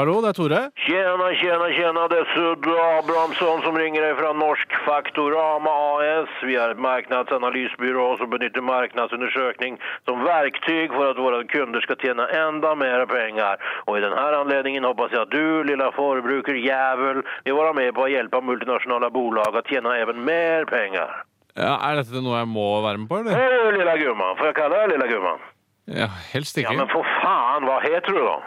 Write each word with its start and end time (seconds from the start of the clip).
Hallo, 0.00 0.14
det 0.24 0.30
er 0.30 0.36
Tore. 0.38 0.58
Tjena, 0.80 1.26
tjena, 1.36 1.66
tjena. 1.76 2.02
Det 2.08 2.22
er 2.22 2.28
Sudde 2.32 2.72
Abrahamsson 2.72 3.58
som 3.66 3.74
ringer 3.76 4.00
deg 4.00 4.14
fra 4.16 4.30
Norsk 4.32 4.76
Faktorama 4.86 5.72
AS. 5.90 6.30
Vi 6.48 6.54
er 6.56 6.72
et 6.72 6.78
marknadsanalysbyrå 6.80 8.06
som 8.16 8.30
benytter 8.32 8.64
marknadsundersøkning 8.64 9.74
som 10.08 10.22
verktyg 10.24 10.94
for 10.94 11.10
at 11.10 11.20
våre 11.20 11.42
kunder 11.52 11.84
skal 11.84 11.98
tjene 12.00 12.24
enda 12.32 12.70
mer 12.80 13.04
penger. 13.10 13.60
Og 13.84 13.98
i 13.98 14.00
denne 14.00 14.22
anledningen 14.38 14.86
håper 14.88 15.12
jeg 15.12 15.20
at 15.26 15.34
du, 15.34 15.68
lilla 15.68 15.90
forbrukerjævel, 15.98 17.20
vil 17.44 17.58
være 17.58 17.74
med 17.76 17.92
på 17.98 18.06
å 18.06 18.08
hjelpe 18.08 18.40
multinasjonale 18.40 19.10
bolag 19.12 19.58
å 19.60 19.62
tjene 19.68 19.98
even 20.00 20.24
mer 20.24 20.64
penger. 20.70 21.12
Ja, 21.58 21.74
er 21.90 22.00
dette 22.00 22.22
noe 22.24 22.38
jeg 22.40 22.48
må 22.54 22.70
være 22.86 23.02
med 23.02 23.10
på, 23.12 23.20
eller? 23.20 23.36
Hei, 23.36 23.76
lilla 23.76 23.98
gumman. 24.00 24.40
Får 24.40 24.48
jeg 24.48 24.56
kalle 24.62 24.80
deg 24.80 24.94
lilla 24.94 25.10
gumman? 25.12 25.44
Ja, 25.92 26.08
helst 26.32 26.56
Ja, 26.56 26.72
men 26.72 26.88
for 26.88 27.04
faen, 27.20 27.68
hva 27.68 27.82
heter 27.84 28.16
du 28.16 28.22
da? 28.24 28.38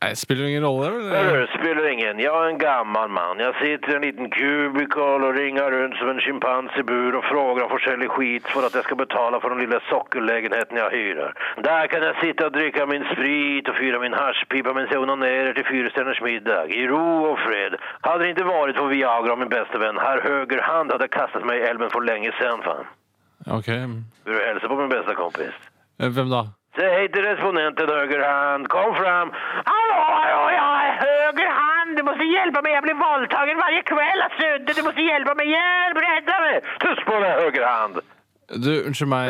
Nei, 0.00 0.14
spiller 0.16 0.44
det 0.44 0.50
ingen 0.50 0.64
rolle, 0.64 0.86
Hörru, 0.86 1.08
eller? 1.12 1.46
Spiller 1.58 1.88
ingen. 1.92 2.20
Jeg 2.24 2.32
er 2.32 2.46
en 2.48 2.58
gammel 2.58 3.08
mann. 3.12 3.40
Jeg 3.44 3.52
sitter 3.60 3.90
i 3.92 3.96
en 3.98 4.04
liten 4.06 4.30
kubikal 4.32 5.26
og 5.28 5.34
ringer 5.36 5.74
rundt 5.74 5.98
som 6.00 6.08
en 6.08 6.20
sjimpanse 6.24 6.80
i 6.80 6.84
bur 6.88 7.18
og 7.18 7.26
spør 7.28 7.60
om 7.66 7.68
forskjellig 7.68 8.08
skit 8.14 8.46
for 8.48 8.64
at 8.64 8.78
jeg 8.78 8.86
skal 8.86 8.96
betale 8.96 9.40
for 9.42 9.52
den 9.52 9.60
lille 9.60 9.76
sokkelleiligheten 9.90 10.80
jeg 10.80 10.94
hyrer. 10.94 11.34
Der 11.66 11.84
kan 11.92 12.06
jeg 12.06 12.16
sitte 12.22 12.46
og 12.48 12.54
drikke 12.56 12.86
min 12.88 13.04
sprit 13.10 13.68
og 13.68 13.76
fyra 13.76 14.00
min 14.00 14.16
hasjpipe 14.16 14.72
mens 14.78 14.88
jeg 14.94 15.02
onanerer 15.04 15.52
til 15.58 15.68
fyrstjärners 15.68 16.22
middag. 16.24 16.72
I 16.72 16.86
ro 16.88 17.02
og 17.32 17.36
fred. 17.44 17.76
Hadde 18.06 18.22
det 18.24 18.30
ikke 18.32 18.46
vært 18.48 18.80
for 18.80 18.88
Viagra 18.94 19.34
og 19.36 19.42
min 19.42 19.52
beste 19.52 19.82
venn 19.84 20.00
herr 20.00 20.24
hadde 20.24 21.04
jeg 21.04 21.12
kastet 21.12 21.44
meg 21.44 21.60
i 21.60 21.68
elven 21.68 21.92
for 21.92 22.00
lenge 22.08 22.32
siden, 22.40 22.64
faen. 22.64 22.88
Ok. 23.52 23.68
Vil 24.24 24.32
du 24.32 24.40
hilse 24.48 24.72
på 24.72 24.80
min 24.80 24.88
beste 24.96 25.14
kompis? 25.20 25.60
Eh, 26.00 26.08
Hvem 26.08 26.32
da? 26.32 26.42
Säg 26.76 27.12
till 27.12 27.22
respondenten 27.22 27.88
högerhand. 27.88 28.68
Kom 28.68 28.94
fram. 28.94 29.32
Måste 32.20 32.34
hjälpa 32.38 32.62
mig. 32.62 32.72
Jag 32.72 32.82
blir 32.82 32.94
våldtagen 32.94 33.56
varje 33.56 33.82
kväll. 33.82 34.20
Sudde, 34.38 34.72
du 34.76 34.82
måste 34.82 35.00
hjälpa 35.00 35.34
mig. 35.34 35.46
Hjälp, 35.50 35.96
rädda 35.96 36.40
mig. 36.40 36.60
Tuss 36.80 37.04
på 37.04 37.20
dig, 37.20 37.30
högerhand. 37.30 38.00
Du, 38.64 38.82
unnskyld 38.86 39.08
meg. 39.08 39.28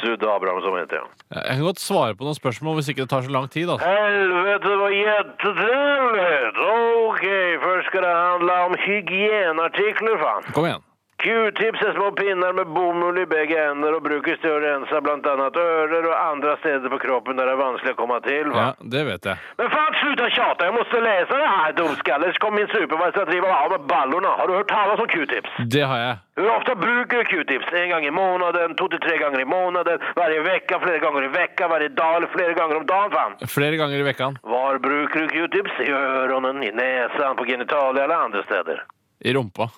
Sudde 0.00 0.26
Abrahamsson 0.34 0.78
heter 0.78 0.96
jeg. 0.96 1.06
Jeg 1.32 1.56
kan 1.56 1.64
godt 1.64 1.80
svare 1.80 2.14
på 2.14 2.26
noen 2.26 2.36
spørsmål 2.36 2.74
hvis 2.78 2.88
ikke 2.92 3.02
det 3.06 3.10
tar 3.10 3.22
så 3.24 3.32
lang 3.32 3.48
tid. 3.50 3.70
altså. 3.70 3.88
Helvete, 3.88 4.70
vad 4.82 4.92
jättetrevligt. 4.92 6.56
OK, 7.08 7.24
først 7.66 7.86
skal 7.90 8.02
det 8.06 8.14
handle 8.16 8.52
om 8.68 8.74
hygieneartikler, 8.86 10.18
faen. 10.24 10.42
Kom 10.56 10.66
igjen. 10.68 10.84
Q-tips 11.22 11.82
er 11.86 11.92
små 11.94 12.08
pinner 12.18 12.52
med 12.52 12.66
bomull 12.74 13.18
i 13.22 13.26
begge 13.30 13.54
ender 13.70 13.94
og 13.94 14.02
brukes 14.02 14.40
til 14.42 14.50
å 14.50 14.58
rense 14.62 15.00
blant 15.06 15.26
annet 15.30 15.54
ører 15.60 16.08
og 16.10 16.14
andre 16.18 16.56
steder 16.58 16.90
på 16.90 16.98
kroppen 17.04 17.38
der 17.38 17.46
det 17.46 17.52
er 17.54 17.60
vanskelig 17.60 17.92
å 17.94 17.98
komme 18.00 18.16
til. 18.24 18.48
Va? 18.50 18.64
Ja, 18.64 18.88
det 18.94 19.02
vet 19.06 19.28
jeg. 19.30 19.36
Men 19.60 19.70
fan 19.70 19.98
sluta 20.00 20.30
tjata, 20.34 20.64
jag 20.66 20.74
måste 20.74 21.00
läsa 21.04 21.38
det 21.44 21.50
här 21.56 21.72
dumskalle. 21.78 22.32
Så 22.32 22.38
kommer 22.44 22.58
min 22.58 22.70
supervisor 22.74 23.22
att 23.22 23.30
driva 23.30 23.48
av 23.62 23.70
med 23.70 23.80
ballorna. 23.92 24.28
Har 24.38 24.48
du 24.48 24.54
hört 24.54 24.68
talas 24.68 25.00
om 25.00 25.08
Q-tips? 25.14 25.50
Det 25.76 25.84
har 25.90 25.98
jeg. 25.98 26.16
Hur 26.36 26.50
ofta 26.56 26.74
brukar 26.74 27.18
du 27.18 27.24
Q-tips? 27.24 27.66
En 27.72 27.90
gång 27.90 28.04
i 28.04 28.10
månaden, 28.10 28.74
två 28.74 28.88
till 28.88 29.00
tre 29.06 29.18
gånger 29.18 29.40
i 29.40 29.44
månaden, 29.44 29.98
varje 30.16 30.40
vecka, 30.40 30.80
flera 30.80 30.98
gånger 30.98 31.22
i 31.24 31.28
veckan, 31.28 31.70
varje 31.70 31.88
dag 31.88 32.16
eller 32.16 32.26
flera 32.26 32.52
gånger 32.52 32.76
om 32.76 32.86
dagen 32.86 33.10
fan. 33.10 33.32
Flere 33.48 33.76
ganger 33.76 33.98
i 33.98 34.02
vekkan. 34.02 34.38
Var 34.42 34.78
brukar 34.78 35.20
du 35.20 35.28
Q-tips? 35.28 35.80
I 35.80 35.90
öronen, 35.92 36.62
i 36.62 36.72
näsan, 36.72 37.36
på 37.36 37.44
genitalia 37.44 38.04
eller 38.04 38.14
andra 38.14 38.42
steder? 38.42 38.84
I 39.20 39.34
rumpa. 39.34 39.68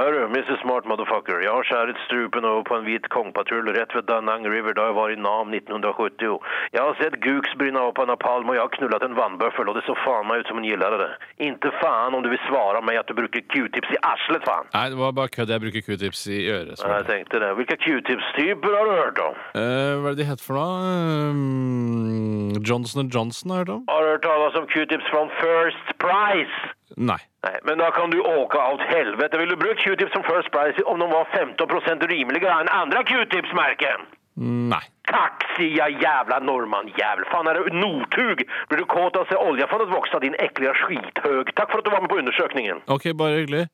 Hörru, 0.00 0.24
Mr 0.24 0.56
Smart 0.62 0.84
Motherfucker. 0.88 1.38
Jeg 1.44 1.52
har 1.52 1.64
skjæret 1.68 1.98
strupen 2.06 2.44
over 2.50 2.62
på 2.68 2.76
en 2.78 2.86
hvit 2.88 3.06
kongpatrull 3.12 3.66
rett 3.76 3.92
ved 3.96 4.06
Danang 4.08 4.46
River 4.48 4.72
da 4.78 4.86
jeg 4.88 4.96
var 4.96 5.12
i 5.12 5.18
Nam 5.26 5.52
1970. 5.52 6.38
Jeg 6.72 6.80
har 6.86 6.94
sett 7.00 7.18
Gooks 7.24 7.52
bryne 7.60 7.82
av 7.84 7.92
på 7.98 8.06
en 8.06 8.08
napalm 8.12 8.48
og 8.48 8.56
jeg 8.56 8.64
har 8.64 8.72
knullet 8.78 9.04
en 9.04 9.18
vannbøffel, 9.18 9.68
og 9.68 9.76
det 9.76 9.84
så 9.84 9.96
faen 10.00 10.24
meg 10.30 10.40
ut 10.40 10.48
som 10.48 10.56
hun 10.56 10.68
gillade 10.70 11.02
det. 11.02 11.10
Inte 11.50 11.68
faen 11.82 12.16
om 12.16 12.24
du 12.24 12.30
vil 12.32 12.40
svare 12.46 12.80
meg 12.88 13.02
at 13.02 13.12
du 13.12 13.18
bruker 13.20 13.44
Q-tips 13.52 13.92
i 13.92 14.00
arslet 14.12 14.48
faen! 14.48 14.72
Nei, 14.72 14.86
det 14.94 15.00
var 15.02 15.12
bare 15.20 15.34
kødd. 15.36 15.52
Jeg 15.52 15.64
bruker 15.66 15.86
q-tips 15.90 16.24
i 16.32 16.40
øret. 16.48 16.80
Nei, 16.80 16.96
jeg 16.96 17.08
tenkte 17.12 17.44
det. 17.44 17.52
Hvilke 17.60 17.80
Q-tips-typer 17.84 18.80
har 18.80 18.88
du 18.88 18.96
hørt 19.02 19.24
om? 19.28 19.38
Eh, 19.52 19.94
hva 20.00 20.14
er 20.14 20.16
det 20.16 20.24
de 20.24 20.30
heter 20.32 20.48
for 20.48 20.56
noe? 20.56 20.96
Um, 21.28 22.60
Johnson 22.64 23.12
Johnson 23.12 23.52
har 23.52 23.66
jeg 23.66 23.68
hørt 23.68 23.76
om? 23.76 23.88
Har 23.92 24.00
du 24.00 24.14
hørt 24.14 24.24
talas 24.24 24.60
om 24.64 24.68
Q-tips 24.72 25.12
from 25.12 25.28
First 25.44 25.98
Price? 26.00 26.70
Nei. 26.96 27.18
Nei. 27.46 27.58
men 27.64 27.78
da 27.78 27.90
kan 27.90 28.10
du 28.10 28.20
åke 28.20 28.58
åt 28.58 28.80
helvete. 28.80 29.38
Vil 29.38 29.48
du 29.48 29.56
bruke 29.56 29.82
Q-tips 29.82 30.12
som 30.12 30.22
First 30.22 30.50
Price 30.50 30.82
om 30.82 30.98
de 30.98 31.10
var 31.10 31.28
15% 31.32 32.06
enn 32.10 32.46
andre 32.46 32.72
andra 32.82 33.04
Q-tips-märken? 33.04 34.08
Nei. 34.40 34.82
Kaxiga 35.02 35.88
jävla 35.88 36.38
norrman-jävel. 36.38 37.24
Fan 37.32 37.46
er 37.46 37.54
du 37.54 37.76
Northug? 37.76 38.48
Blir 38.68 38.78
du 38.78 38.84
kåt 38.84 39.16
av 39.16 39.22
å 39.22 39.28
se 39.28 39.36
olja 39.36 39.66
vokse, 39.66 39.84
att 39.84 39.96
växa 39.96 40.18
din 40.18 40.34
ekle 40.34 40.74
skithøg? 40.74 41.54
Takk 41.54 41.70
for 41.70 41.78
at 41.78 41.84
du 41.84 41.90
var 41.90 42.00
med 42.00 42.10
på 42.10 42.18
undersøkningen. 42.18 42.82
Ok, 42.86 43.12
bare 43.14 43.40
hyggelig. 43.42 43.68